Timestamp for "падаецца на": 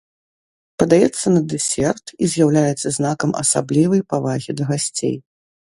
0.83-1.41